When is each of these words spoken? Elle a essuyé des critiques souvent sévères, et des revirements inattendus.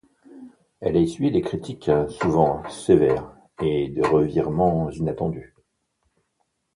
Elle 0.79 0.97
a 0.97 0.99
essuyé 0.99 1.29
des 1.29 1.41
critiques 1.43 1.91
souvent 2.09 2.67
sévères, 2.71 3.31
et 3.61 3.87
des 3.87 4.01
revirements 4.01 4.89
inattendus. 4.89 5.53